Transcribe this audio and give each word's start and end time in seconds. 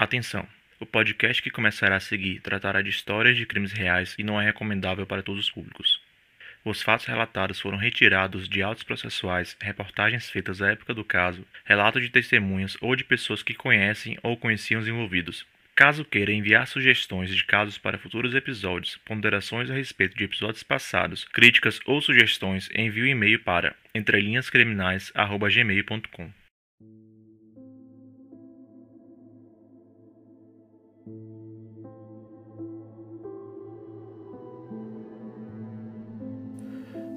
Atenção! 0.00 0.44
O 0.78 0.86
podcast 0.86 1.42
que 1.42 1.50
começará 1.50 1.96
a 1.96 2.00
seguir 2.00 2.40
tratará 2.40 2.80
de 2.80 2.88
histórias 2.88 3.36
de 3.36 3.44
crimes 3.44 3.70
reais 3.70 4.14
e 4.18 4.24
não 4.24 4.40
é 4.40 4.46
recomendável 4.46 5.04
para 5.04 5.22
todos 5.22 5.42
os 5.42 5.50
públicos. 5.50 6.00
Os 6.64 6.80
fatos 6.80 7.04
relatados 7.04 7.60
foram 7.60 7.76
retirados 7.76 8.48
de 8.48 8.62
autos 8.62 8.82
processuais, 8.82 9.54
reportagens 9.60 10.30
feitas 10.30 10.62
à 10.62 10.70
época 10.70 10.94
do 10.94 11.04
caso, 11.04 11.46
relatos 11.66 12.00
de 12.00 12.08
testemunhas 12.08 12.78
ou 12.80 12.96
de 12.96 13.04
pessoas 13.04 13.42
que 13.42 13.52
conhecem 13.52 14.16
ou 14.22 14.38
conheciam 14.38 14.80
os 14.80 14.88
envolvidos. 14.88 15.44
Caso 15.74 16.02
queira 16.02 16.32
enviar 16.32 16.66
sugestões 16.66 17.28
de 17.28 17.44
casos 17.44 17.76
para 17.76 17.98
futuros 17.98 18.34
episódios, 18.34 18.96
ponderações 19.04 19.70
a 19.70 19.74
respeito 19.74 20.16
de 20.16 20.24
episódios 20.24 20.62
passados, 20.62 21.24
críticas 21.24 21.78
ou 21.84 22.00
sugestões, 22.00 22.70
envie 22.74 23.02
o 23.02 23.04
um 23.04 23.08
e-mail 23.08 23.40
para 23.40 23.76
entrelinhascriminais@gmail.com. 23.94 26.39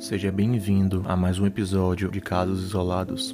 Seja 0.03 0.30
bem-vindo 0.34 1.02
a 1.05 1.16
mais 1.16 1.39
um 1.39 1.45
episódio 1.45 2.12
de 2.12 2.20
Casos 2.20 2.62
Isolados, 2.62 3.34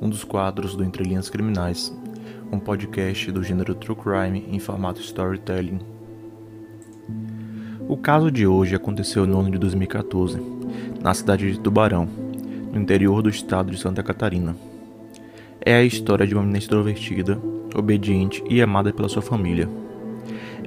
um 0.00 0.08
dos 0.08 0.22
quadros 0.22 0.76
do 0.76 0.84
Entre 0.84 1.02
Linhas 1.02 1.28
Criminais, 1.28 1.92
um 2.52 2.60
podcast 2.60 3.32
do 3.32 3.42
gênero 3.42 3.74
True 3.74 3.96
Crime 3.96 4.46
em 4.48 4.60
formato 4.60 5.00
storytelling. 5.00 5.80
O 7.88 7.96
caso 7.96 8.30
de 8.30 8.46
hoje 8.46 8.76
aconteceu 8.76 9.26
no 9.26 9.40
ano 9.40 9.50
de 9.50 9.58
2014, 9.58 10.40
na 11.02 11.12
cidade 11.12 11.50
de 11.50 11.58
Tubarão, 11.58 12.08
no 12.72 12.80
interior 12.80 13.20
do 13.20 13.28
estado 13.28 13.72
de 13.72 13.76
Santa 13.80 14.00
Catarina. 14.00 14.56
É 15.60 15.74
a 15.74 15.82
história 15.82 16.24
de 16.24 16.34
uma 16.34 16.42
menina 16.42 16.58
extrovertida, 16.58 17.36
obediente 17.74 18.44
e 18.48 18.62
amada 18.62 18.92
pela 18.92 19.08
sua 19.08 19.22
família. 19.22 19.68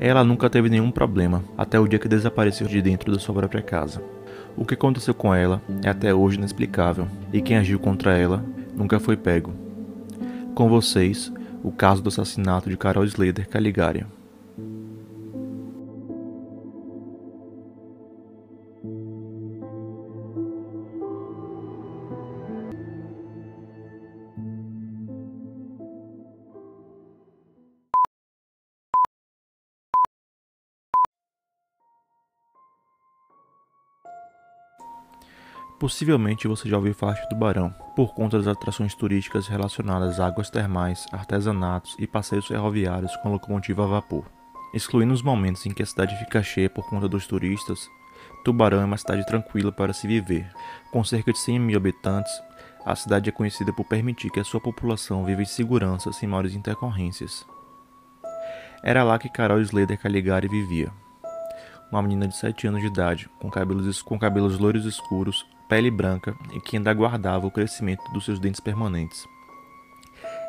Ela 0.01 0.21
nunca 0.21 0.49
teve 0.49 0.67
nenhum 0.67 0.91
problema 0.91 1.45
até 1.57 1.79
o 1.79 1.87
dia 1.87 1.97
que 1.97 2.09
desapareceu 2.09 2.67
de 2.67 2.81
dentro 2.81 3.09
da 3.09 3.19
sua 3.19 3.35
própria 3.35 3.61
casa. 3.61 4.18
O 4.57 4.65
que 4.65 4.73
aconteceu 4.73 5.13
com 5.13 5.33
ela 5.33 5.61
é 5.83 5.89
até 5.89 6.13
hoje 6.13 6.37
inexplicável, 6.37 7.07
e 7.31 7.41
quem 7.41 7.57
agiu 7.57 7.79
contra 7.79 8.17
ela 8.17 8.43
nunca 8.75 8.99
foi 8.99 9.15
pego. 9.15 9.53
Com 10.53 10.67
vocês, 10.67 11.31
o 11.63 11.71
caso 11.71 12.01
do 12.01 12.09
assassinato 12.09 12.69
de 12.69 12.77
Carol 12.77 13.05
Slater 13.05 13.47
Caligari. 13.47 14.05
Possivelmente 35.79 36.45
você 36.45 36.67
já 36.67 36.75
ouviu 36.75 36.93
falar 36.93 37.13
de 37.13 37.29
Tubarão, 37.29 37.73
por 37.95 38.13
conta 38.13 38.37
das 38.37 38.47
atrações 38.47 38.93
turísticas 38.93 39.47
relacionadas 39.47 40.19
a 40.19 40.27
águas 40.27 40.49
termais, 40.49 41.07
artesanatos 41.09 41.95
e 41.97 42.05
passeios 42.05 42.47
ferroviários 42.47 43.15
com 43.17 43.31
locomotiva 43.31 43.85
a 43.85 43.87
vapor. 43.87 44.25
Excluindo 44.73 45.13
os 45.13 45.21
momentos 45.21 45.65
em 45.65 45.71
que 45.71 45.81
a 45.81 45.85
cidade 45.85 46.17
fica 46.17 46.43
cheia 46.43 46.69
por 46.69 46.85
conta 46.89 47.07
dos 47.07 47.25
turistas, 47.25 47.89
Tubarão 48.43 48.81
é 48.81 48.85
uma 48.85 48.97
cidade 48.97 49.25
tranquila 49.25 49.71
para 49.71 49.93
se 49.93 50.05
viver. 50.05 50.51
Com 50.91 51.01
cerca 51.01 51.31
de 51.31 51.39
100 51.39 51.59
mil 51.59 51.77
habitantes, 51.77 52.31
a 52.85 52.93
cidade 52.93 53.29
é 53.29 53.31
conhecida 53.31 53.71
por 53.71 53.85
permitir 53.85 54.29
que 54.31 54.39
a 54.41 54.43
sua 54.43 54.59
população 54.59 55.23
viva 55.23 55.41
em 55.41 55.45
segurança 55.45 56.11
sem 56.11 56.27
maiores 56.27 56.55
intercorrências. 56.55 57.45
Era 58.83 59.03
lá 59.03 59.17
que 59.17 59.29
Carol 59.29 59.61
Slater 59.61 59.97
Caligari 59.97 60.49
vivia. 60.49 60.91
Uma 61.89 62.01
menina 62.01 62.27
de 62.27 62.35
7 62.35 62.67
anos 62.67 62.81
de 62.81 62.87
idade, 62.87 63.29
com 63.39 63.49
cabelos, 63.49 64.01
com 64.01 64.19
cabelos 64.19 64.59
loiros 64.59 64.85
escuros, 64.85 65.45
pele 65.69 65.91
branca 65.91 66.35
e 66.51 66.59
que 66.59 66.75
ainda 66.75 66.93
guardava 66.93 67.45
o 67.45 67.51
crescimento 67.51 68.03
dos 68.11 68.25
seus 68.25 68.39
dentes 68.39 68.59
permanentes. 68.59 69.25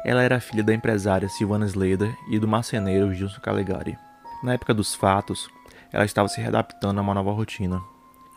Ela 0.04 0.22
era 0.22 0.40
filha 0.40 0.64
da 0.64 0.72
empresária 0.72 1.28
Silvana 1.28 1.66
Slater 1.66 2.16
e 2.26 2.38
do 2.38 2.48
marceneiro 2.48 3.12
Gilson 3.12 3.40
Calegari. 3.40 3.96
Na 4.42 4.54
época 4.54 4.72
dos 4.72 4.94
fatos, 4.94 5.50
ela 5.92 6.06
estava 6.06 6.26
se 6.26 6.40
readaptando 6.40 6.98
a 6.98 7.02
uma 7.02 7.12
nova 7.12 7.30
rotina. 7.32 7.82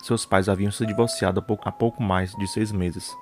Seus 0.02 0.26
pais 0.26 0.50
haviam 0.50 0.72
se 0.72 0.86
divorciado 0.86 1.44
há 1.64 1.72
pouco 1.72 2.04
mais 2.04 2.36
de 2.36 2.46
seis 2.48 2.74
meses. 2.74 3.16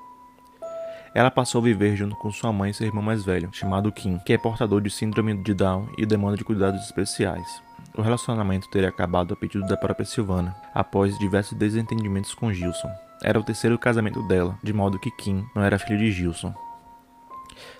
Ela 1.13 1.29
passou 1.29 1.59
a 1.59 1.65
viver 1.65 1.95
junto 1.95 2.15
com 2.15 2.31
sua 2.31 2.51
mãe 2.51 2.71
e 2.71 2.73
seu 2.73 2.87
irmão 2.87 3.03
mais 3.03 3.23
velho, 3.23 3.49
chamado 3.51 3.91
Kim, 3.91 4.17
que 4.25 4.33
é 4.33 4.37
portador 4.37 4.81
de 4.81 4.89
síndrome 4.89 5.37
de 5.43 5.53
Down 5.53 5.89
e 5.97 6.05
demanda 6.05 6.37
de 6.37 6.43
cuidados 6.43 6.83
especiais. 6.83 7.61
O 7.95 8.01
relacionamento 8.01 8.69
teria 8.69 8.89
acabado 8.89 9.33
a 9.33 9.37
pedido 9.37 9.67
da 9.67 9.77
própria 9.77 10.05
Silvana, 10.05 10.55
após 10.73 11.19
diversos 11.19 11.57
desentendimentos 11.57 12.33
com 12.33 12.51
Gilson. 12.51 12.89
Era 13.23 13.39
o 13.39 13.43
terceiro 13.43 13.77
casamento 13.77 14.21
dela, 14.27 14.57
de 14.63 14.73
modo 14.73 14.99
que 14.99 15.11
Kim 15.11 15.45
não 15.55 15.63
era 15.63 15.77
filho 15.77 15.99
de 15.99 16.11
Gilson. 16.11 16.53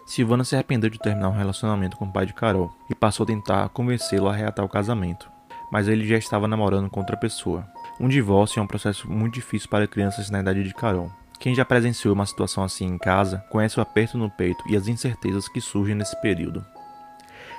Silvana 0.06 0.44
se 0.44 0.56
arrependeu 0.56 0.90
de 0.90 1.00
terminar 1.00 1.30
um 1.30 1.38
relacionamento 1.38 1.98
com 1.98 2.06
o 2.06 2.12
pai 2.12 2.26
de 2.26 2.34
Carol 2.34 2.72
e 2.90 2.96
passou 2.96 3.24
a 3.24 3.28
tentar 3.28 3.70
convencê-lo 3.70 4.28
a 4.28 4.34
reatar 4.34 4.64
o 4.64 4.70
casamento, 4.70 5.32
mas 5.72 5.88
ele 5.88 6.08
já 6.08 6.18
estava 6.18 6.48
namorando 6.48 6.90
com 6.90 7.00
outra 7.00 7.18
pessoa. 7.18 7.66
Um 8.00 8.08
divórcio 8.08 8.60
é 8.60 8.64
um 8.64 8.68
processo 8.68 9.10
muito 9.10 9.36
difícil 9.36 9.70
para 9.70 9.88
crianças 9.88 10.30
na 10.30 10.42
idade 10.42 10.64
de 10.64 10.74
Carol. 10.74 11.12
Quem 11.40 11.56
já 11.56 11.66
presenciou 11.66 12.14
uma 12.14 12.26
situação 12.26 12.64
assim 12.64 12.86
em 12.86 12.98
casa 12.98 13.44
conhece 13.50 13.80
o 13.80 13.82
aperto 13.82 14.18
no 14.18 14.30
peito 14.30 14.64
e 14.70 14.76
as 14.76 14.88
incertezas 14.88 15.48
que 15.48 15.60
surgem 15.60 15.96
nesse 15.96 16.20
período. 16.22 16.64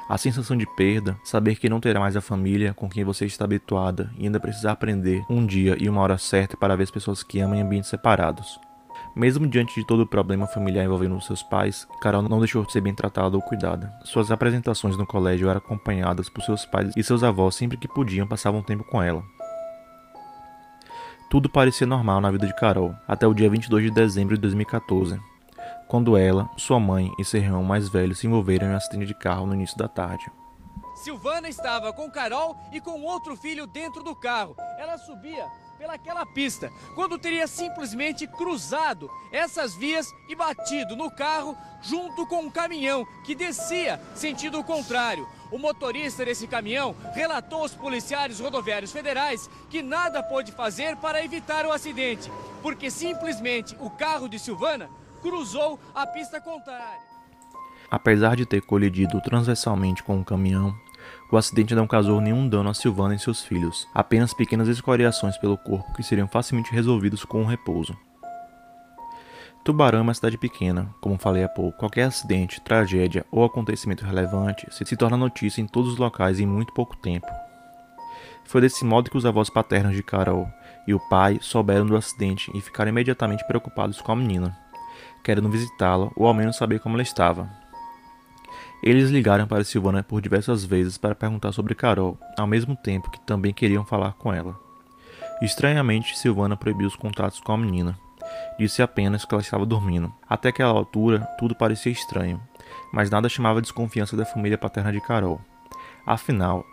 A 0.08 0.18
sensação 0.18 0.56
de 0.56 0.66
perda, 0.66 1.16
saber 1.24 1.56
que 1.56 1.68
não 1.68 1.80
terá 1.80 2.00
mais 2.00 2.16
a 2.16 2.20
família 2.20 2.74
com 2.74 2.88
quem 2.88 3.04
você 3.04 3.24
está 3.24 3.44
habituada 3.44 4.10
e 4.18 4.24
ainda 4.24 4.40
precisar 4.40 4.72
aprender 4.72 5.24
um 5.30 5.46
dia 5.46 5.76
e 5.78 5.88
uma 5.88 6.00
hora 6.00 6.18
certa 6.18 6.56
para 6.56 6.76
ver 6.76 6.82
as 6.84 6.90
pessoas 6.90 7.22
que 7.22 7.40
amam 7.40 7.56
em 7.56 7.62
ambientes 7.62 7.88
separados. 7.88 8.60
Mesmo 9.14 9.46
diante 9.46 9.74
de 9.74 9.86
todo 9.86 10.00
o 10.00 10.06
problema 10.06 10.46
familiar 10.46 10.84
envolvendo 10.84 11.20
seus 11.20 11.42
pais, 11.42 11.86
Carol 12.00 12.22
não 12.22 12.38
deixou 12.38 12.64
de 12.64 12.72
ser 12.72 12.80
bem 12.80 12.94
tratada 12.94 13.36
ou 13.36 13.42
cuidada. 13.42 13.92
Suas 14.04 14.30
apresentações 14.30 14.96
no 14.96 15.06
colégio 15.06 15.48
eram 15.48 15.58
acompanhadas 15.58 16.28
por 16.28 16.42
seus 16.42 16.64
pais 16.64 16.92
e 16.96 17.02
seus 17.02 17.22
avós 17.22 17.54
sempre 17.54 17.76
que 17.76 17.88
podiam 17.88 18.26
passavam 18.26 18.62
tempo 18.62 18.84
com 18.84 19.02
ela. 19.02 19.22
Tudo 21.30 21.48
parecia 21.48 21.86
normal 21.86 22.20
na 22.20 22.30
vida 22.30 22.46
de 22.46 22.54
Carol, 22.54 22.94
até 23.08 23.26
o 23.26 23.34
dia 23.34 23.48
22 23.48 23.84
de 23.84 23.90
dezembro 23.90 24.34
de 24.34 24.40
2014, 24.42 25.18
quando 25.92 26.16
ela, 26.16 26.48
sua 26.56 26.80
mãe 26.80 27.12
e 27.18 27.24
seu 27.24 27.38
irmão 27.38 27.62
mais 27.62 27.86
velho 27.86 28.14
se 28.14 28.26
envolveram 28.26 28.66
em 28.66 28.70
um 28.70 28.76
acidente 28.76 29.04
de 29.04 29.14
carro 29.14 29.46
no 29.46 29.52
início 29.52 29.76
da 29.76 29.86
tarde. 29.86 30.24
Silvana 30.94 31.50
estava 31.50 31.92
com 31.92 32.10
Carol 32.10 32.56
e 32.72 32.80
com 32.80 33.02
outro 33.02 33.36
filho 33.36 33.66
dentro 33.66 34.02
do 34.02 34.16
carro. 34.16 34.56
Ela 34.78 34.96
subia 34.96 35.46
pelaquela 35.76 36.24
pista, 36.24 36.72
quando 36.94 37.18
teria 37.18 37.46
simplesmente 37.46 38.26
cruzado 38.26 39.10
essas 39.30 39.74
vias 39.74 40.06
e 40.30 40.34
batido 40.34 40.96
no 40.96 41.10
carro 41.10 41.54
junto 41.82 42.26
com 42.26 42.40
um 42.40 42.50
caminhão 42.50 43.06
que 43.22 43.34
descia 43.34 44.00
sentido 44.14 44.64
contrário. 44.64 45.28
O 45.50 45.58
motorista 45.58 46.24
desse 46.24 46.46
caminhão 46.46 46.96
relatou 47.12 47.60
aos 47.60 47.74
policiais 47.74 48.40
rodoviários 48.40 48.92
federais 48.92 49.50
que 49.68 49.82
nada 49.82 50.22
pôde 50.22 50.52
fazer 50.52 50.96
para 50.96 51.22
evitar 51.22 51.66
o 51.66 51.72
acidente, 51.72 52.32
porque 52.62 52.90
simplesmente 52.90 53.76
o 53.78 53.90
carro 53.90 54.26
de 54.26 54.38
Silvana 54.38 54.88
cruzou 55.22 55.78
a 55.94 56.06
pista 56.06 56.40
contrária. 56.40 57.12
Apesar 57.90 58.36
de 58.36 58.44
ter 58.44 58.62
colidido 58.62 59.20
transversalmente 59.20 60.02
com 60.02 60.18
o 60.20 60.24
caminhão, 60.24 60.74
o 61.30 61.36
acidente 61.36 61.74
não 61.74 61.86
causou 61.86 62.20
nenhum 62.20 62.48
dano 62.48 62.70
a 62.70 62.74
Silvana 62.74 63.14
e 63.14 63.18
seus 63.18 63.42
filhos, 63.42 63.86
apenas 63.94 64.34
pequenas 64.34 64.68
escoriações 64.68 65.36
pelo 65.38 65.58
corpo 65.58 65.92
que 65.94 66.02
seriam 66.02 66.26
facilmente 66.26 66.72
resolvidos 66.72 67.24
com 67.24 67.42
um 67.42 67.46
repouso. 67.46 67.96
Tubarão 69.64 70.00
é 70.00 70.02
uma 70.02 70.14
cidade 70.14 70.36
pequena, 70.36 70.92
como 71.00 71.18
falei 71.18 71.44
há 71.44 71.48
pouco. 71.48 71.78
Qualquer 71.78 72.04
acidente, 72.04 72.60
tragédia 72.60 73.24
ou 73.30 73.44
acontecimento 73.44 74.04
relevante 74.04 74.66
se 74.70 74.96
torna 74.96 75.16
notícia 75.16 75.60
em 75.60 75.66
todos 75.66 75.92
os 75.92 75.98
locais 75.98 76.40
em 76.40 76.46
muito 76.46 76.72
pouco 76.72 76.96
tempo. 76.96 77.28
Foi 78.44 78.60
desse 78.60 78.84
modo 78.84 79.08
que 79.08 79.16
os 79.16 79.24
avós 79.24 79.48
paternos 79.48 79.94
de 79.94 80.02
Carol 80.02 80.48
e 80.84 80.92
o 80.92 81.08
pai 81.08 81.38
souberam 81.40 81.86
do 81.86 81.96
acidente 81.96 82.50
e 82.52 82.60
ficaram 82.60 82.88
imediatamente 82.88 83.46
preocupados 83.46 84.00
com 84.00 84.10
a 84.10 84.16
menina 84.16 84.61
querendo 85.22 85.48
visitá-la 85.48 86.10
ou 86.16 86.26
ao 86.26 86.34
menos 86.34 86.56
saber 86.56 86.80
como 86.80 86.96
ela 86.96 87.02
estava. 87.02 87.48
Eles 88.82 89.10
ligaram 89.10 89.46
para 89.46 89.62
Silvana 89.62 90.02
por 90.02 90.20
diversas 90.20 90.64
vezes 90.64 90.98
para 90.98 91.14
perguntar 91.14 91.52
sobre 91.52 91.74
Carol, 91.74 92.18
ao 92.36 92.48
mesmo 92.48 92.74
tempo 92.74 93.10
que 93.10 93.20
também 93.20 93.52
queriam 93.52 93.84
falar 93.84 94.14
com 94.14 94.32
ela. 94.32 94.58
Estranhamente, 95.40 96.18
Silvana 96.18 96.56
proibiu 96.56 96.88
os 96.88 96.96
contatos 96.96 97.38
com 97.38 97.52
a 97.52 97.56
menina. 97.56 97.96
Disse 98.58 98.82
apenas 98.82 99.24
que 99.24 99.34
ela 99.34 99.42
estava 99.42 99.64
dormindo. 99.64 100.12
Até 100.28 100.48
aquela 100.48 100.72
altura, 100.72 101.20
tudo 101.38 101.54
parecia 101.54 101.92
estranho, 101.92 102.40
mas 102.92 103.10
nada 103.10 103.28
chamava 103.28 103.58
a 103.58 103.62
desconfiança 103.62 104.16
da 104.16 104.24
família 104.24 104.58
paterna 104.58 104.92
de 104.92 105.00
Carol. 105.00 105.40
Afinal, 106.04 106.64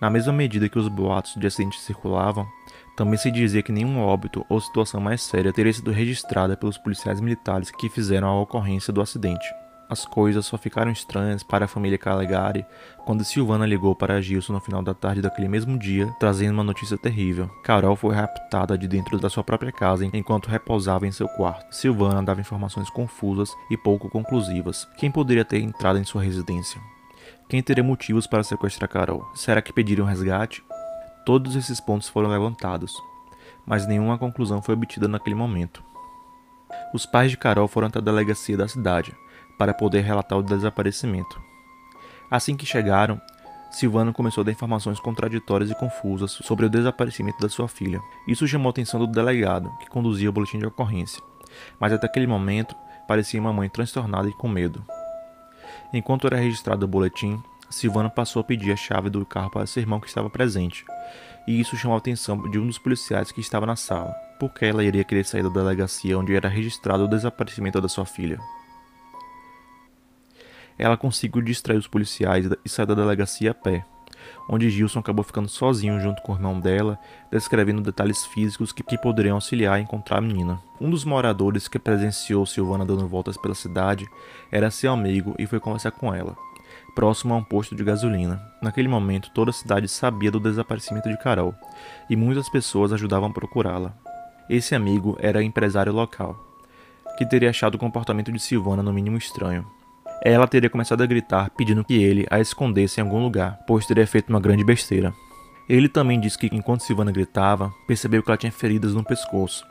na 0.00 0.08
mesma 0.10 0.32
medida 0.32 0.68
que 0.68 0.78
os 0.78 0.88
boatos 0.88 1.34
de 1.34 1.46
acidente 1.46 1.80
circulavam, 1.80 2.46
também 2.96 3.18
se 3.18 3.30
dizia 3.30 3.62
que 3.62 3.70
nenhum 3.70 4.00
óbito 4.00 4.44
ou 4.48 4.60
situação 4.60 5.00
mais 5.00 5.22
séria 5.22 5.52
teria 5.52 5.72
sido 5.72 5.90
registrada 5.90 6.56
pelos 6.56 6.78
policiais 6.78 7.20
militares 7.20 7.70
que 7.70 7.90
fizeram 7.90 8.26
a 8.28 8.40
ocorrência 8.40 8.92
do 8.92 9.02
acidente. 9.02 9.46
as 9.88 10.04
coisas 10.04 10.44
só 10.44 10.58
ficaram 10.58 10.90
estranhas 10.90 11.42
para 11.42 11.66
a 11.66 11.68
família 11.68 11.96
Calegari 11.96 12.66
quando 13.04 13.24
Silvana 13.24 13.64
ligou 13.64 13.94
para 13.94 14.20
Gilson 14.20 14.54
no 14.54 14.60
final 14.60 14.82
da 14.82 14.92
tarde 14.92 15.22
daquele 15.22 15.46
mesmo 15.46 15.78
dia, 15.78 16.12
trazendo 16.18 16.54
uma 16.54 16.64
notícia 16.64 16.98
terrível. 16.98 17.48
Carol 17.62 17.94
foi 17.94 18.14
raptada 18.14 18.76
de 18.76 18.88
dentro 18.88 19.18
da 19.18 19.30
sua 19.30 19.44
própria 19.44 19.70
casa 19.70 20.04
enquanto 20.04 20.48
repousava 20.48 21.06
em 21.06 21.12
seu 21.12 21.28
quarto. 21.28 21.72
Silvana 21.72 22.22
dava 22.22 22.40
informações 22.40 22.90
confusas 22.90 23.50
e 23.70 23.76
pouco 23.76 24.10
conclusivas. 24.10 24.88
Quem 24.96 25.10
poderia 25.10 25.44
ter 25.44 25.60
entrado 25.60 25.98
em 25.98 26.04
sua 26.04 26.22
residência? 26.22 26.80
Quem 27.48 27.62
teria 27.62 27.84
motivos 27.84 28.26
para 28.26 28.42
sequestrar 28.42 28.90
Carol? 28.90 29.24
Será 29.34 29.62
que 29.62 29.72
pediram 29.72 30.04
resgate? 30.04 30.64
Todos 31.26 31.56
esses 31.56 31.80
pontos 31.80 32.08
foram 32.08 32.28
levantados, 32.30 33.02
mas 33.66 33.84
nenhuma 33.84 34.16
conclusão 34.16 34.62
foi 34.62 34.76
obtida 34.76 35.08
naquele 35.08 35.34
momento. 35.34 35.82
Os 36.94 37.04
pais 37.04 37.32
de 37.32 37.36
Carol 37.36 37.66
foram 37.66 37.88
até 37.88 37.98
a 37.98 38.02
delegacia 38.02 38.56
da 38.56 38.68
cidade 38.68 39.12
para 39.58 39.74
poder 39.74 40.02
relatar 40.02 40.38
o 40.38 40.42
desaparecimento. 40.42 41.42
Assim 42.30 42.56
que 42.56 42.64
chegaram, 42.64 43.20
Silvana 43.72 44.12
começou 44.12 44.42
a 44.42 44.44
dar 44.44 44.52
informações 44.52 45.00
contraditórias 45.00 45.68
e 45.68 45.74
confusas 45.74 46.30
sobre 46.30 46.66
o 46.66 46.70
desaparecimento 46.70 47.40
da 47.40 47.48
sua 47.48 47.66
filha. 47.66 48.00
Isso 48.28 48.46
chamou 48.46 48.68
a 48.68 48.70
atenção 48.70 49.00
do 49.00 49.08
delegado, 49.08 49.68
que 49.80 49.90
conduzia 49.90 50.30
o 50.30 50.32
boletim 50.32 50.60
de 50.60 50.66
ocorrência. 50.66 51.20
Mas 51.80 51.92
até 51.92 52.06
aquele 52.06 52.28
momento, 52.28 52.76
parecia 53.08 53.40
uma 53.40 53.52
mãe 53.52 53.68
transtornada 53.68 54.28
e 54.28 54.32
com 54.32 54.46
medo. 54.46 54.80
Enquanto 55.92 56.28
era 56.28 56.36
registrado 56.36 56.84
o 56.84 56.88
boletim, 56.88 57.42
Silvana 57.68 58.08
passou 58.08 58.40
a 58.40 58.44
pedir 58.44 58.72
a 58.72 58.76
chave 58.76 59.10
do 59.10 59.24
carro 59.26 59.50
para 59.50 59.66
seu 59.66 59.80
irmão 59.80 60.00
que 60.00 60.06
estava 60.06 60.30
presente, 60.30 60.84
e 61.46 61.60
isso 61.60 61.76
chamou 61.76 61.94
a 61.94 61.98
atenção 61.98 62.50
de 62.50 62.58
um 62.58 62.66
dos 62.66 62.78
policiais 62.78 63.30
que 63.32 63.40
estava 63.40 63.66
na 63.66 63.76
sala, 63.76 64.14
porque 64.38 64.64
ela 64.64 64.84
iria 64.84 65.04
querer 65.04 65.24
sair 65.24 65.42
da 65.42 65.48
delegacia 65.48 66.18
onde 66.18 66.34
era 66.34 66.48
registrado 66.48 67.04
o 67.04 67.08
desaparecimento 67.08 67.80
da 67.80 67.88
sua 67.88 68.06
filha. 68.06 68.38
Ela 70.78 70.96
conseguiu 70.96 71.40
distrair 71.40 71.78
os 71.78 71.86
policiais 71.86 72.48
e 72.64 72.68
sair 72.68 72.86
da 72.86 72.94
delegacia 72.94 73.52
a 73.52 73.54
pé, 73.54 73.84
onde 74.48 74.70
Gilson 74.70 74.98
acabou 74.98 75.24
ficando 75.24 75.48
sozinho 75.48 76.00
junto 76.00 76.22
com 76.22 76.32
o 76.32 76.34
irmão 76.34 76.58
dela, 76.60 76.98
descrevendo 77.30 77.80
detalhes 77.80 78.24
físicos 78.26 78.72
que, 78.72 78.82
que 78.82 78.98
poderiam 78.98 79.36
auxiliar 79.36 79.74
a 79.74 79.80
encontrar 79.80 80.18
a 80.18 80.20
menina. 80.20 80.60
Um 80.80 80.90
dos 80.90 81.04
moradores 81.04 81.68
que 81.68 81.78
presenciou 81.78 82.44
Silvana 82.44 82.84
dando 82.84 83.08
voltas 83.08 83.36
pela 83.36 83.54
cidade 83.54 84.06
era 84.50 84.70
seu 84.70 84.92
amigo 84.92 85.34
e 85.38 85.46
foi 85.46 85.58
conversar 85.58 85.92
com 85.92 86.14
ela, 86.14 86.36
próximo 86.96 87.32
a 87.32 87.36
um 87.36 87.44
posto 87.44 87.76
de 87.76 87.84
gasolina. 87.84 88.42
Naquele 88.60 88.88
momento, 88.88 89.30
toda 89.32 89.50
a 89.50 89.54
cidade 89.54 89.86
sabia 89.86 90.32
do 90.32 90.40
desaparecimento 90.40 91.08
de 91.08 91.16
Carol, 91.16 91.54
e 92.10 92.16
muitas 92.16 92.48
pessoas 92.48 92.92
ajudavam 92.92 93.28
a 93.28 93.32
procurá-la. 93.32 93.94
Esse 94.50 94.74
amigo 94.74 95.16
era 95.20 95.44
empresário 95.44 95.92
local, 95.92 96.36
que 97.16 97.24
teria 97.24 97.50
achado 97.50 97.76
o 97.76 97.78
comportamento 97.78 98.32
de 98.32 98.40
Silvana 98.40 98.82
no 98.82 98.92
mínimo 98.92 99.16
estranho 99.16 99.64
ela 100.22 100.46
teria 100.46 100.70
começado 100.70 101.02
a 101.02 101.06
gritar 101.06 101.50
pedindo 101.50 101.84
que 101.84 101.94
ele 101.94 102.26
a 102.30 102.40
escondesse 102.40 103.00
em 103.00 103.04
algum 103.04 103.22
lugar, 103.22 103.60
pois 103.66 103.86
teria 103.86 104.06
feito 104.06 104.30
uma 104.30 104.40
grande 104.40 104.64
besteira. 104.64 105.12
Ele 105.68 105.88
também 105.88 106.18
disse 106.18 106.38
que 106.38 106.48
enquanto 106.52 106.82
Silvana 106.82 107.12
gritava, 107.12 107.72
percebeu 107.86 108.22
que 108.22 108.30
ela 108.30 108.36
tinha 108.36 108.52
feridas 108.52 108.94
no 108.94 109.04
pescoço, 109.04 109.64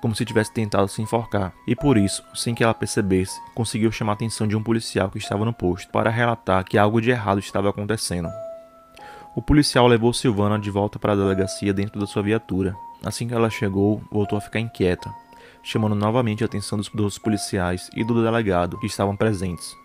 como 0.00 0.14
se 0.14 0.24
tivesse 0.24 0.52
tentado 0.52 0.88
se 0.88 1.02
enforcar, 1.02 1.52
e 1.66 1.74
por 1.74 1.96
isso, 1.96 2.22
sem 2.34 2.54
que 2.54 2.62
ela 2.62 2.74
percebesse, 2.74 3.40
conseguiu 3.54 3.90
chamar 3.90 4.12
a 4.12 4.14
atenção 4.14 4.46
de 4.46 4.56
um 4.56 4.62
policial 4.62 5.10
que 5.10 5.18
estava 5.18 5.44
no 5.44 5.52
posto 5.52 5.90
para 5.90 6.10
relatar 6.10 6.64
que 6.64 6.78
algo 6.78 7.00
de 7.00 7.10
errado 7.10 7.38
estava 7.38 7.70
acontecendo. 7.70 8.28
O 9.34 9.42
policial 9.42 9.86
levou 9.86 10.12
Silvana 10.12 10.58
de 10.58 10.70
volta 10.70 10.98
para 10.98 11.12
a 11.12 11.16
delegacia 11.16 11.72
dentro 11.72 12.00
da 12.00 12.06
sua 12.06 12.22
viatura. 12.22 12.74
Assim 13.04 13.28
que 13.28 13.34
ela 13.34 13.48
chegou, 13.48 14.02
voltou 14.10 14.36
a 14.36 14.40
ficar 14.40 14.58
inquieta, 14.58 15.08
chamando 15.62 15.94
novamente 15.94 16.42
a 16.42 16.46
atenção 16.46 16.76
dos, 16.76 16.88
dos 16.88 17.18
policiais 17.18 17.88
e 17.94 18.02
do 18.02 18.22
delegado 18.22 18.78
que 18.78 18.86
estavam 18.86 19.16
presentes. 19.16 19.76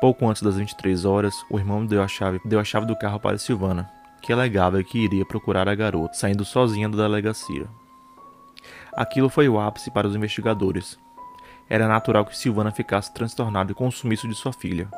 Pouco 0.00 0.26
antes 0.28 0.42
das 0.42 0.56
23 0.56 1.04
horas, 1.04 1.34
o 1.50 1.58
irmão 1.58 1.84
deu 1.84 2.02
a 2.02 2.08
chave, 2.08 2.40
deu 2.44 2.60
a 2.60 2.64
chave 2.64 2.86
do 2.86 2.96
carro 2.96 3.20
para 3.20 3.36
Silvana, 3.36 3.90
que 4.22 4.32
alegava 4.32 4.82
que 4.82 4.98
iria 4.98 5.26
procurar 5.26 5.68
a 5.68 5.74
garota, 5.74 6.14
saindo 6.14 6.44
sozinha 6.44 6.88
da 6.88 6.96
delegacia. 6.96 7.66
Aquilo 8.98 9.28
foi 9.28 9.48
o 9.48 9.60
ápice 9.60 9.92
para 9.92 10.08
os 10.08 10.16
investigadores. 10.16 10.98
Era 11.68 11.86
natural 11.86 12.24
que 12.24 12.36
Silvana 12.36 12.72
ficasse 12.72 13.14
transtornada 13.14 13.72
com 13.72 13.86
o 13.86 13.92
sumiço 13.92 14.26
de 14.26 14.34
sua 14.34 14.52
filha, 14.52 14.88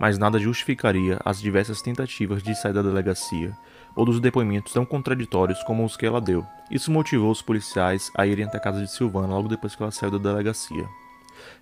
mas 0.00 0.16
nada 0.16 0.38
justificaria 0.38 1.20
as 1.22 1.38
diversas 1.38 1.82
tentativas 1.82 2.42
de 2.42 2.54
sair 2.54 2.72
da 2.72 2.80
delegacia 2.80 3.54
ou 3.94 4.06
dos 4.06 4.20
depoimentos 4.20 4.72
tão 4.72 4.86
contraditórios 4.86 5.62
como 5.64 5.84
os 5.84 5.98
que 5.98 6.06
ela 6.06 6.18
deu. 6.18 6.46
Isso 6.70 6.90
motivou 6.90 7.30
os 7.30 7.42
policiais 7.42 8.10
a 8.16 8.26
irem 8.26 8.46
até 8.46 8.56
a 8.56 8.62
casa 8.62 8.80
de 8.80 8.90
Silvana 8.90 9.34
logo 9.34 9.48
depois 9.48 9.76
que 9.76 9.82
ela 9.82 9.92
saiu 9.92 10.12
da 10.12 10.30
delegacia. 10.30 10.88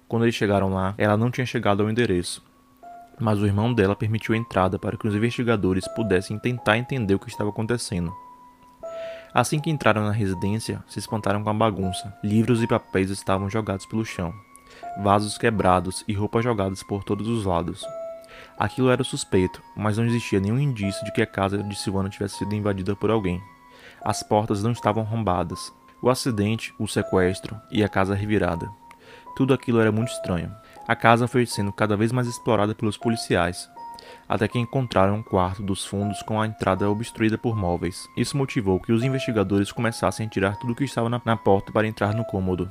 Quando 0.06 0.26
eles 0.26 0.36
chegaram 0.36 0.72
lá, 0.72 0.94
ela 0.96 1.16
não 1.16 1.28
tinha 1.28 1.44
chegado 1.44 1.82
ao 1.82 1.90
endereço, 1.90 2.40
mas 3.18 3.40
o 3.40 3.46
irmão 3.46 3.74
dela 3.74 3.96
permitiu 3.96 4.36
a 4.36 4.38
entrada 4.38 4.78
para 4.78 4.96
que 4.96 5.08
os 5.08 5.14
investigadores 5.16 5.88
pudessem 5.88 6.38
tentar 6.38 6.78
entender 6.78 7.16
o 7.16 7.18
que 7.18 7.28
estava 7.28 7.50
acontecendo. 7.50 8.14
Assim 9.32 9.60
que 9.60 9.70
entraram 9.70 10.02
na 10.02 10.12
residência, 10.12 10.82
se 10.88 10.98
espantaram 10.98 11.42
com 11.42 11.50
a 11.50 11.54
bagunça. 11.54 12.12
Livros 12.22 12.62
e 12.62 12.66
papéis 12.66 13.10
estavam 13.10 13.48
jogados 13.48 13.86
pelo 13.86 14.04
chão, 14.04 14.34
vasos 15.02 15.38
quebrados 15.38 16.04
e 16.08 16.12
roupas 16.12 16.42
jogadas 16.42 16.82
por 16.82 17.04
todos 17.04 17.28
os 17.28 17.44
lados. 17.44 17.86
Aquilo 18.58 18.90
era 18.90 19.04
suspeito, 19.04 19.62
mas 19.76 19.98
não 19.98 20.04
existia 20.04 20.40
nenhum 20.40 20.58
indício 20.58 21.04
de 21.04 21.12
que 21.12 21.22
a 21.22 21.26
casa 21.26 21.62
de 21.62 21.76
Silvana 21.76 22.08
tivesse 22.08 22.38
sido 22.38 22.54
invadida 22.54 22.96
por 22.96 23.10
alguém. 23.10 23.40
As 24.02 24.22
portas 24.22 24.62
não 24.62 24.72
estavam 24.72 25.02
arrombadas. 25.02 25.72
O 26.02 26.10
acidente, 26.10 26.74
o 26.78 26.88
sequestro 26.88 27.56
e 27.70 27.84
a 27.84 27.88
casa 27.88 28.14
revirada. 28.14 28.68
Tudo 29.36 29.54
aquilo 29.54 29.80
era 29.80 29.92
muito 29.92 30.12
estranho. 30.12 30.50
A 30.88 30.96
casa 30.96 31.28
foi 31.28 31.46
sendo 31.46 31.72
cada 31.72 31.96
vez 31.96 32.10
mais 32.10 32.26
explorada 32.26 32.74
pelos 32.74 32.96
policiais, 32.96 33.70
até 34.28 34.46
que 34.48 34.58
encontraram 34.58 35.16
um 35.16 35.22
quarto 35.22 35.62
dos 35.62 35.84
fundos 35.84 36.22
com 36.22 36.40
a 36.40 36.46
entrada 36.46 36.90
obstruída 36.90 37.36
por 37.36 37.56
móveis. 37.56 38.08
Isso 38.16 38.36
motivou 38.36 38.80
que 38.80 38.92
os 38.92 39.02
investigadores 39.02 39.72
começassem 39.72 40.26
a 40.26 40.30
tirar 40.30 40.56
tudo 40.56 40.74
que 40.74 40.84
estava 40.84 41.08
na, 41.08 41.20
na 41.24 41.36
porta 41.36 41.72
para 41.72 41.86
entrar 41.86 42.14
no 42.14 42.24
cômodo 42.24 42.70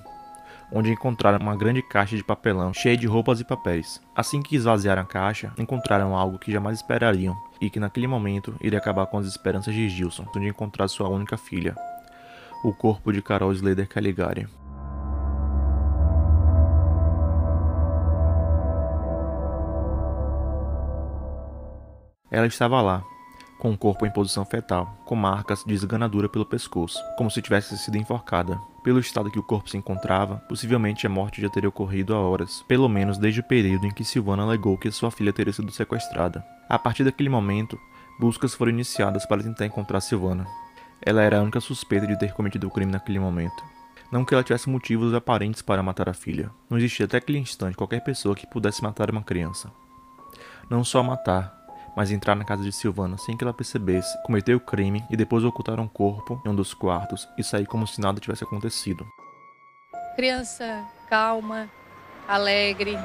onde 0.72 0.92
encontraram 0.92 1.40
uma 1.40 1.56
grande 1.56 1.82
caixa 1.82 2.16
de 2.16 2.24
papelão 2.24 2.74
cheia 2.74 2.96
de 2.96 3.08
roupas 3.08 3.40
e 3.40 3.44
papéis. 3.44 4.02
Assim 4.16 4.42
que 4.42 4.56
esvaziaram 4.56 5.02
a 5.02 5.06
caixa, 5.06 5.52
encontraram 5.58 6.16
algo 6.16 6.38
que 6.38 6.52
jamais 6.52 6.78
esperariam 6.78 7.36
e 7.60 7.70
que 7.70 7.80
naquele 7.80 8.08
momento 8.08 8.56
iria 8.62 8.80
acabar 8.80 9.08
com 9.08 9.18
as 9.18 9.26
esperanças 9.26 9.74
de 9.74 9.90
Gilson 9.90 10.26
de 10.34 10.48
encontrar 10.48 10.88
sua 10.88 11.10
única 11.10 11.38
filha, 11.38 11.76
o 12.64 12.74
corpo 12.74 13.12
de 13.12 13.22
Carol 13.22 13.52
Slater 13.52 13.88
Caligari. 13.88 14.48
Ela 22.32 22.48
estava 22.48 22.82
lá, 22.82 23.04
com 23.60 23.72
o 23.72 23.78
corpo 23.78 24.06
em 24.06 24.12
posição 24.12 24.46
fetal, 24.46 24.98
com 25.06 25.16
marcas 25.16 25.64
de 25.66 25.74
esganadura 25.74 26.30
pelo 26.30 26.46
pescoço, 26.46 26.98
como 27.18 27.30
se 27.30 27.42
tivesse 27.42 27.78
sido 27.78 27.98
enforcada. 27.98 28.58
Pelo 28.84 29.00
estado 29.00 29.30
que 29.30 29.38
o 29.38 29.44
corpo 29.44 29.70
se 29.70 29.78
encontrava, 29.78 30.38
possivelmente 30.48 31.06
a 31.06 31.10
morte 31.10 31.42
já 31.42 31.50
teria 31.50 31.68
ocorrido 31.68 32.16
há 32.16 32.20
horas, 32.20 32.64
pelo 32.68 32.88
menos 32.88 33.18
desde 33.18 33.42
o 33.42 33.44
período 33.44 33.86
em 33.86 33.92
que 33.92 34.06
Silvana 34.06 34.44
alegou 34.44 34.78
que 34.78 34.90
sua 34.92 35.12
filha 35.12 35.34
teria 35.34 35.52
sido 35.52 35.72
sequestrada. 35.72 36.46
A 36.70 36.80
partir 36.80 37.04
daquele 37.04 37.30
momento, 37.30 37.78
buscas 38.20 38.54
foram 38.54 38.72
iniciadas 38.72 39.26
para 39.26 39.44
tentar 39.44 39.66
encontrar 39.66 40.00
Silvana. 40.00 40.48
Ela 41.02 41.22
era 41.22 41.40
a 41.40 41.42
única 41.42 41.60
suspeita 41.60 42.08
de 42.08 42.18
ter 42.18 42.34
cometido 42.34 42.68
o 42.68 42.72
crime 42.72 42.92
naquele 42.92 43.20
momento. 43.20 43.64
Não 44.12 44.24
que 44.24 44.34
ela 44.34 44.44
tivesse 44.44 44.70
motivos 44.70 45.14
aparentes 45.14 45.62
para 45.62 45.84
matar 45.84 46.08
a 46.08 46.14
filha. 46.14 46.50
Não 46.70 46.78
existia 46.78 47.06
até 47.06 47.18
aquele 47.18 47.38
instante 47.38 47.76
qualquer 47.76 48.02
pessoa 48.02 48.36
que 48.36 48.48
pudesse 48.48 48.82
matar 48.82 49.12
uma 49.12 49.22
criança. 49.22 49.72
Não 50.70 50.84
só 50.84 51.04
matar, 51.04 51.59
mas 52.00 52.12
entrar 52.12 52.34
na 52.34 52.46
casa 52.46 52.64
de 52.64 52.72
Silvana 52.72 53.18
sem 53.18 53.36
que 53.36 53.44
ela 53.44 53.54
percebesse, 53.54 54.18
cometer 54.24 54.56
o 54.56 54.60
crime 54.62 55.04
e 55.10 55.18
depois 55.18 55.44
ocultar 55.44 55.82
um 55.82 55.88
corpo 55.90 56.42
em 56.46 56.50
um 56.50 56.56
dos 56.56 56.74
quartos 56.74 57.28
e 57.38 57.44
sair 57.44 57.66
como 57.66 57.86
se 57.86 58.00
nada 58.00 58.22
tivesse 58.22 58.42
acontecido. 58.42 59.06
Criança 60.16 60.86
calma, 61.10 61.70
alegre, 62.26 62.98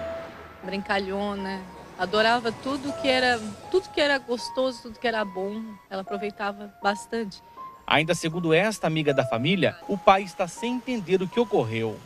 brincalhona, 0.62 1.60
adorava 1.98 2.52
tudo 2.52 2.92
que 3.02 3.08
era, 3.08 3.40
tudo 3.68 3.88
que 3.88 4.00
era 4.00 4.16
gostoso, 4.16 4.82
tudo 4.82 5.00
que 5.00 5.08
era 5.08 5.24
bom, 5.24 5.60
ela 5.90 6.02
aproveitava 6.02 6.72
bastante. 6.80 7.42
Ainda 7.84 8.14
segundo 8.14 8.54
esta 8.54 8.86
amiga 8.86 9.12
da 9.12 9.26
família, 9.26 9.76
o 9.88 9.98
pai 9.98 10.22
está 10.22 10.46
sem 10.46 10.74
entender 10.74 11.20
o 11.20 11.26
que 11.26 11.40
ocorreu. 11.40 11.98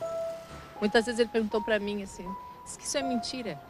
Muitas 0.80 1.04
vezes 1.04 1.20
ele 1.20 1.28
perguntou 1.28 1.62
para 1.62 1.78
mim 1.78 2.02
assim: 2.02 2.26
"Diz 2.64 2.78
que 2.78 2.84
isso 2.84 2.96
é 2.96 3.02
mentira? 3.02 3.60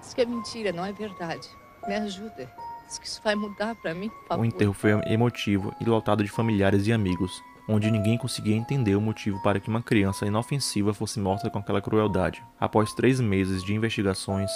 Isso 0.00 0.14
que 0.14 0.20
é 0.20 0.24
mentira, 0.24 0.70
não 0.70 0.86
é 0.86 0.92
verdade?" 0.92 1.48
Me 1.86 1.94
ajuda. 1.94 2.50
Diz 2.86 2.98
que 2.98 3.06
isso 3.06 3.20
vai 3.22 3.34
mudar 3.34 3.74
para 3.76 3.94
mim, 3.94 4.08
por 4.08 4.26
favor. 4.26 4.42
O 4.42 4.44
enterro 4.44 4.72
foi 4.72 4.90
emotivo 5.06 5.72
e 5.80 5.84
lotado 5.84 6.24
de 6.24 6.30
familiares 6.30 6.86
e 6.86 6.92
amigos, 6.92 7.40
onde 7.68 7.90
ninguém 7.90 8.18
conseguia 8.18 8.56
entender 8.56 8.96
o 8.96 9.00
motivo 9.00 9.40
para 9.42 9.60
que 9.60 9.68
uma 9.68 9.80
criança 9.80 10.26
inofensiva 10.26 10.92
fosse 10.92 11.20
morta 11.20 11.48
com 11.48 11.58
aquela 11.58 11.80
crueldade. 11.80 12.42
Após 12.58 12.92
três 12.92 13.20
meses 13.20 13.62
de 13.62 13.74
investigações, 13.74 14.50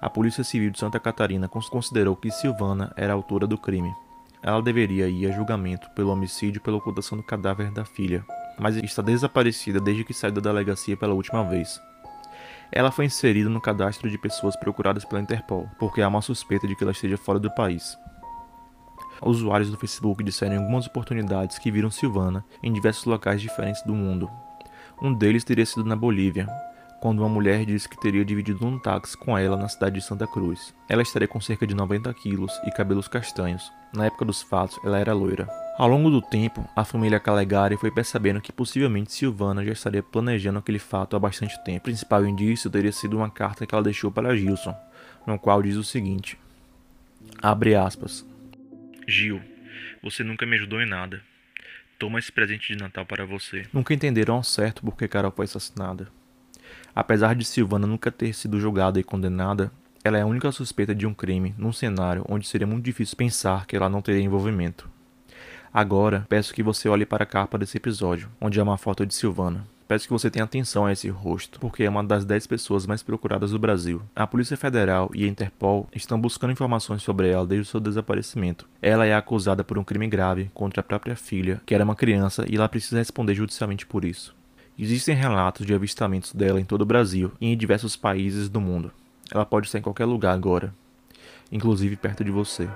a 0.00 0.08
Polícia 0.08 0.44
Civil 0.44 0.70
de 0.70 0.78
Santa 0.78 1.00
Catarina 1.00 1.48
considerou 1.48 2.14
que 2.14 2.30
Silvana 2.30 2.92
era 2.96 3.12
a 3.12 3.16
autora 3.16 3.46
do 3.46 3.58
crime. 3.58 3.92
Ela 4.42 4.62
deveria 4.62 5.08
ir 5.08 5.26
a 5.26 5.32
julgamento 5.32 5.90
pelo 5.90 6.10
homicídio 6.10 6.58
e 6.58 6.62
pela 6.62 6.76
ocultação 6.76 7.18
do 7.18 7.24
cadáver 7.24 7.70
da 7.72 7.84
filha, 7.84 8.24
mas 8.58 8.76
está 8.76 9.02
desaparecida 9.02 9.80
desde 9.80 10.04
que 10.04 10.14
saiu 10.14 10.32
da 10.32 10.40
delegacia 10.40 10.96
pela 10.96 11.12
última 11.12 11.44
vez. 11.44 11.80
Ela 12.72 12.90
foi 12.90 13.06
inserida 13.06 13.48
no 13.48 13.60
cadastro 13.60 14.08
de 14.08 14.16
pessoas 14.16 14.56
procuradas 14.56 15.04
pela 15.04 15.20
Interpol, 15.20 15.68
porque 15.78 16.00
há 16.00 16.08
uma 16.08 16.22
suspeita 16.22 16.68
de 16.68 16.76
que 16.76 16.84
ela 16.84 16.92
esteja 16.92 17.16
fora 17.16 17.38
do 17.38 17.50
país. 17.50 17.96
Usuários 19.22 19.70
do 19.70 19.76
Facebook 19.76 20.22
disseram 20.24 20.54
em 20.54 20.58
algumas 20.58 20.86
oportunidades 20.86 21.58
que 21.58 21.70
viram 21.70 21.90
Silvana 21.90 22.44
em 22.62 22.72
diversos 22.72 23.04
locais 23.04 23.40
diferentes 23.40 23.82
do 23.82 23.94
mundo. 23.94 24.30
Um 25.02 25.12
deles 25.12 25.44
teria 25.44 25.66
sido 25.66 25.84
na 25.84 25.96
Bolívia, 25.96 26.48
quando 27.00 27.20
uma 27.20 27.28
mulher 27.28 27.64
disse 27.64 27.88
que 27.88 28.00
teria 28.00 28.24
dividido 28.24 28.64
um 28.66 28.78
táxi 28.78 29.16
com 29.16 29.36
ela 29.36 29.56
na 29.56 29.68
cidade 29.68 29.96
de 29.96 30.04
Santa 30.04 30.26
Cruz. 30.26 30.74
Ela 30.88 31.02
estaria 31.02 31.26
com 31.26 31.40
cerca 31.40 31.66
de 31.66 31.74
90 31.74 32.12
quilos 32.14 32.52
e 32.64 32.70
cabelos 32.70 33.08
castanhos. 33.08 33.72
Na 33.92 34.06
época 34.06 34.24
dos 34.24 34.42
fatos, 34.42 34.78
ela 34.84 34.98
era 34.98 35.14
loira. 35.14 35.48
Ao 35.80 35.88
longo 35.88 36.10
do 36.10 36.20
tempo, 36.20 36.68
a 36.76 36.84
família 36.84 37.18
Calegari 37.18 37.74
foi 37.74 37.90
percebendo 37.90 38.38
que 38.38 38.52
possivelmente 38.52 39.14
Silvana 39.14 39.64
já 39.64 39.72
estaria 39.72 40.02
planejando 40.02 40.58
aquele 40.58 40.78
fato 40.78 41.16
há 41.16 41.18
bastante 41.18 41.58
tempo. 41.64 41.78
O 41.78 41.84
principal 41.84 42.26
indício 42.26 42.68
teria 42.68 42.92
sido 42.92 43.16
uma 43.16 43.30
carta 43.30 43.64
que 43.64 43.74
ela 43.74 43.82
deixou 43.82 44.12
para 44.12 44.36
Gilson, 44.36 44.76
no 45.26 45.38
qual 45.38 45.62
diz 45.62 45.76
o 45.76 45.82
seguinte: 45.82 46.36
Abre 47.40 47.74
aspas. 47.74 48.26
Gil, 49.08 49.40
você 50.02 50.22
nunca 50.22 50.44
me 50.44 50.56
ajudou 50.56 50.82
em 50.82 50.86
nada. 50.86 51.22
Toma 51.98 52.18
esse 52.18 52.30
presente 52.30 52.74
de 52.74 52.78
Natal 52.78 53.06
para 53.06 53.24
você. 53.24 53.66
Nunca 53.72 53.94
entenderam 53.94 54.34
ao 54.34 54.44
certo 54.44 54.82
por 54.82 54.98
que 54.98 55.08
Carol 55.08 55.32
foi 55.34 55.46
assassinada. 55.46 56.08
Apesar 56.94 57.34
de 57.34 57.42
Silvana 57.46 57.86
nunca 57.86 58.12
ter 58.12 58.34
sido 58.34 58.60
julgada 58.60 59.00
e 59.00 59.02
condenada, 59.02 59.72
ela 60.04 60.18
é 60.18 60.20
a 60.20 60.26
única 60.26 60.52
suspeita 60.52 60.94
de 60.94 61.06
um 61.06 61.14
crime 61.14 61.54
num 61.56 61.72
cenário 61.72 62.22
onde 62.28 62.46
seria 62.46 62.66
muito 62.66 62.84
difícil 62.84 63.16
pensar 63.16 63.64
que 63.64 63.74
ela 63.74 63.88
não 63.88 64.02
teria 64.02 64.20
envolvimento. 64.20 64.99
Agora, 65.72 66.26
peço 66.28 66.52
que 66.52 66.64
você 66.64 66.88
olhe 66.88 67.06
para 67.06 67.22
a 67.22 67.26
capa 67.26 67.56
desse 67.56 67.76
episódio, 67.76 68.28
onde 68.40 68.58
há 68.58 68.62
uma 68.62 68.76
foto 68.76 69.06
de 69.06 69.14
Silvana. 69.14 69.64
Peço 69.86 70.06
que 70.06 70.12
você 70.12 70.28
tenha 70.28 70.44
atenção 70.44 70.84
a 70.84 70.92
esse 70.92 71.08
rosto, 71.08 71.60
porque 71.60 71.84
é 71.84 71.88
uma 71.88 72.02
das 72.02 72.24
10 72.24 72.46
pessoas 72.48 72.86
mais 72.86 73.02
procuradas 73.02 73.52
do 73.52 73.58
Brasil. 73.58 74.02
A 74.14 74.26
Polícia 74.26 74.56
Federal 74.56 75.10
e 75.14 75.24
a 75.24 75.28
Interpol 75.28 75.88
estão 75.94 76.20
buscando 76.20 76.52
informações 76.52 77.02
sobre 77.02 77.28
ela 77.28 77.46
desde 77.46 77.68
o 77.68 77.70
seu 77.70 77.80
desaparecimento. 77.80 78.68
Ela 78.82 79.06
é 79.06 79.14
acusada 79.14 79.62
por 79.62 79.78
um 79.78 79.84
crime 79.84 80.08
grave 80.08 80.50
contra 80.54 80.80
a 80.80 80.84
própria 80.84 81.14
filha, 81.14 81.60
que 81.64 81.74
era 81.74 81.84
uma 81.84 81.96
criança, 81.96 82.44
e 82.48 82.56
ela 82.56 82.68
precisa 82.68 82.98
responder 82.98 83.34
judicialmente 83.34 83.86
por 83.86 84.04
isso. 84.04 84.34
Existem 84.76 85.14
relatos 85.14 85.64
de 85.64 85.74
avistamentos 85.74 86.32
dela 86.32 86.60
em 86.60 86.64
todo 86.64 86.82
o 86.82 86.86
Brasil 86.86 87.32
e 87.40 87.46
em 87.46 87.56
diversos 87.56 87.94
países 87.94 88.48
do 88.48 88.60
mundo. 88.60 88.92
Ela 89.30 89.46
pode 89.46 89.66
estar 89.66 89.78
em 89.78 89.82
qualquer 89.82 90.04
lugar 90.04 90.34
agora, 90.34 90.74
inclusive 91.52 91.96
perto 91.96 92.24
de 92.24 92.30
você. 92.30 92.68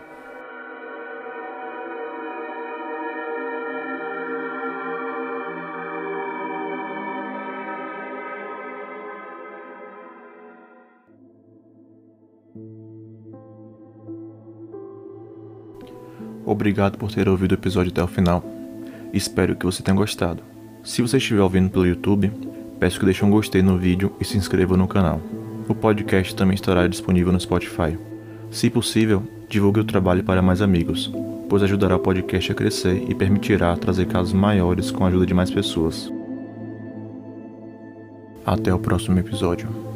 Obrigado 16.47 16.99
por 16.99 17.11
ter 17.11 17.29
ouvido 17.29 17.53
o 17.53 17.55
episódio 17.55 17.91
até 17.91 18.03
o 18.03 18.07
final. 18.07 18.45
Espero 19.13 19.57
que 19.57 19.65
você 19.65 19.83
tenha 19.83 19.97
gostado. 19.97 20.43
Se 20.83 21.01
você 21.01 21.17
estiver 21.17 21.41
ouvindo 21.41 21.71
pelo 21.71 21.87
YouTube, 21.87 22.31
peço 22.79 22.99
que 22.99 23.05
deixe 23.07 23.25
um 23.25 23.31
gostei 23.31 23.63
no 23.63 23.79
vídeo 23.79 24.13
e 24.21 24.25
se 24.25 24.37
inscreva 24.37 24.77
no 24.77 24.87
canal. 24.87 25.21
O 25.69 25.75
podcast 25.75 26.35
também 26.35 26.55
estará 26.55 26.87
disponível 26.87 27.33
no 27.33 27.41
Spotify. 27.41 27.97
Se 28.51 28.69
possível, 28.69 29.23
divulgue 29.49 29.81
o 29.81 29.85
trabalho 29.85 30.23
para 30.23 30.43
mais 30.43 30.61
amigos, 30.61 31.11
pois 31.49 31.63
ajudará 31.63 31.97
o 31.97 32.01
podcast 32.01 32.53
a 32.53 32.55
crescer 32.55 33.05
e 33.09 33.15
permitirá 33.15 33.75
trazer 33.77 34.07
casos 34.07 34.33
maiores 34.33 34.91
com 34.91 35.05
a 35.05 35.09
ajuda 35.09 35.25
de 35.25 35.33
mais 35.33 35.51
pessoas. 35.51 36.13
Até 38.45 38.75
o 38.75 38.79
próximo 38.79 39.19
episódio. 39.19 39.94